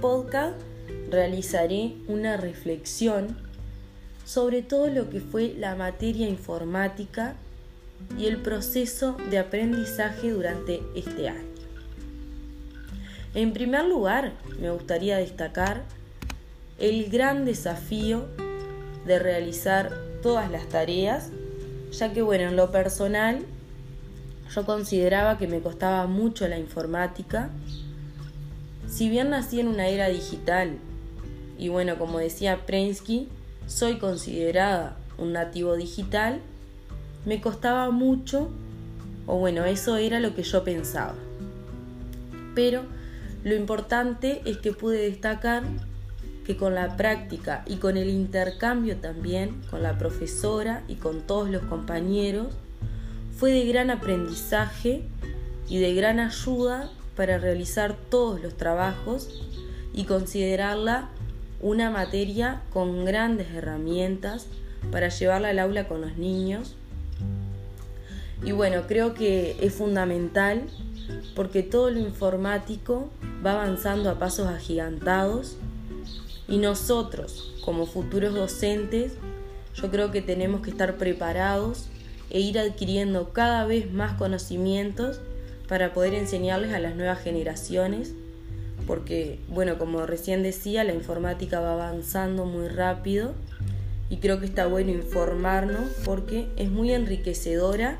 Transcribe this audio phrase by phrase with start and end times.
[0.00, 0.60] podcast
[1.10, 3.36] realizaré una reflexión
[4.24, 7.34] sobre todo lo que fue la materia informática
[8.16, 11.48] y el proceso de aprendizaje durante este año.
[13.34, 15.82] En primer lugar, me gustaría destacar
[16.78, 18.26] el gran desafío
[19.04, 19.92] de realizar
[20.22, 21.30] todas las tareas,
[21.90, 23.44] ya que bueno, en lo personal
[24.54, 27.50] yo consideraba que me costaba mucho la informática.
[28.90, 30.72] Si bien nací en una era digital
[31.56, 33.28] y bueno, como decía Prensky,
[33.66, 36.40] soy considerada un nativo digital,
[37.24, 38.50] me costaba mucho,
[39.26, 41.14] o bueno, eso era lo que yo pensaba.
[42.56, 42.82] Pero
[43.44, 45.62] lo importante es que pude destacar
[46.44, 51.48] que con la práctica y con el intercambio también con la profesora y con todos
[51.48, 52.48] los compañeros,
[53.36, 55.04] fue de gran aprendizaje
[55.68, 56.90] y de gran ayuda
[57.20, 59.28] para realizar todos los trabajos
[59.92, 61.10] y considerarla
[61.60, 64.46] una materia con grandes herramientas
[64.90, 66.76] para llevarla al aula con los niños.
[68.42, 70.62] Y bueno, creo que es fundamental
[71.36, 73.10] porque todo lo informático
[73.44, 75.58] va avanzando a pasos agigantados
[76.48, 79.12] y nosotros, como futuros docentes,
[79.74, 81.84] yo creo que tenemos que estar preparados
[82.30, 85.20] e ir adquiriendo cada vez más conocimientos
[85.70, 88.12] para poder enseñarles a las nuevas generaciones,
[88.88, 93.34] porque, bueno, como recién decía, la informática va avanzando muy rápido
[94.08, 97.98] y creo que está bueno informarnos porque es muy enriquecedora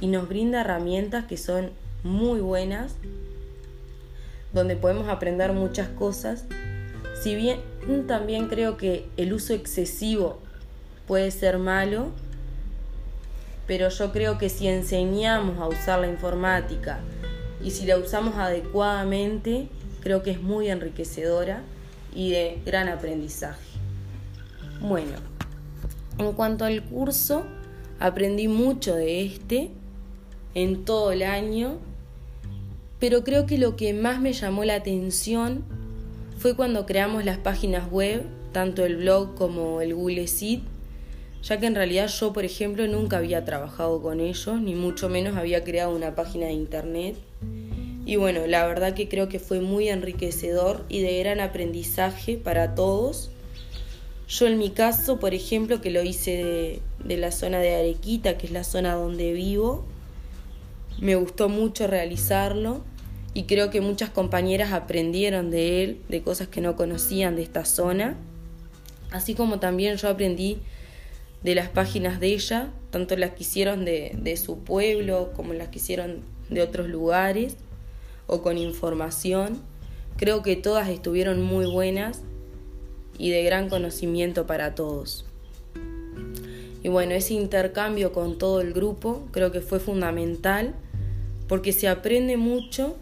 [0.00, 1.70] y nos brinda herramientas que son
[2.04, 2.94] muy buenas,
[4.52, 6.44] donde podemos aprender muchas cosas.
[7.20, 7.58] Si bien
[8.06, 10.38] también creo que el uso excesivo
[11.08, 12.12] puede ser malo,
[13.72, 17.00] pero yo creo que si enseñamos a usar la informática
[17.64, 19.68] y si la usamos adecuadamente,
[20.02, 21.62] creo que es muy enriquecedora
[22.14, 23.64] y de gran aprendizaje.
[24.82, 25.12] Bueno,
[26.18, 27.46] en cuanto al curso,
[27.98, 29.70] aprendí mucho de este
[30.52, 31.78] en todo el año,
[32.98, 35.64] pero creo que lo que más me llamó la atención
[36.36, 38.22] fue cuando creamos las páginas web,
[38.52, 40.60] tanto el blog como el Google Sheet,
[41.42, 45.36] ya que en realidad yo, por ejemplo, nunca había trabajado con ellos, ni mucho menos
[45.36, 47.16] había creado una página de internet.
[48.06, 52.74] Y bueno, la verdad que creo que fue muy enriquecedor y de gran aprendizaje para
[52.74, 53.30] todos.
[54.28, 58.46] Yo en mi caso, por ejemplo, que lo hice de, la zona de Arequita, que
[58.46, 59.84] es la zona donde vivo,
[61.00, 62.82] me gustó mucho realizarlo
[63.34, 67.64] y creo que muchas compañeras aprendieron de él, de cosas que no conocían de esta
[67.64, 68.16] zona,
[69.10, 70.58] así como también yo aprendí
[71.42, 75.68] de las páginas de ella, tanto las que hicieron de, de su pueblo como las
[75.68, 76.20] que hicieron
[76.50, 77.56] de otros lugares
[78.26, 79.60] o con información.
[80.16, 82.22] Creo que todas estuvieron muy buenas
[83.18, 85.24] y de gran conocimiento para todos.
[86.82, 90.74] Y bueno, ese intercambio con todo el grupo creo que fue fundamental
[91.48, 92.96] porque se aprende mucho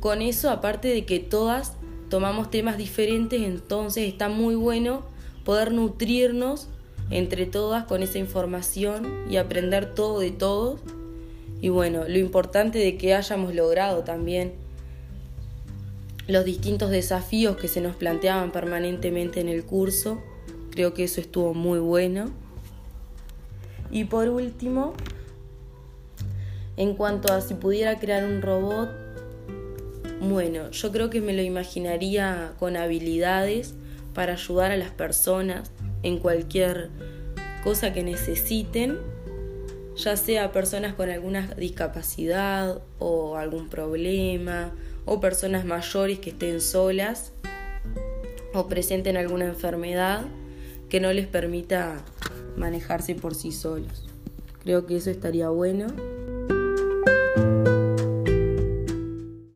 [0.00, 1.72] con eso, aparte de que todas
[2.08, 5.02] tomamos temas diferentes, entonces está muy bueno
[5.44, 6.68] poder nutrirnos
[7.10, 10.80] entre todas con esa información y aprender todo de todos.
[11.60, 14.52] Y bueno, lo importante de que hayamos logrado también
[16.26, 20.20] los distintos desafíos que se nos planteaban permanentemente en el curso,
[20.70, 22.30] creo que eso estuvo muy bueno.
[23.90, 24.92] Y por último,
[26.76, 28.90] en cuanto a si pudiera crear un robot,
[30.20, 33.74] bueno, yo creo que me lo imaginaría con habilidades
[34.12, 35.70] para ayudar a las personas
[36.02, 36.90] en cualquier
[37.64, 38.98] cosa que necesiten,
[39.96, 44.72] ya sea personas con alguna discapacidad o algún problema,
[45.04, 47.32] o personas mayores que estén solas
[48.52, 50.26] o presenten alguna enfermedad
[50.88, 51.96] que no les permita
[52.56, 54.06] manejarse por sí solos.
[54.62, 55.86] Creo que eso estaría bueno.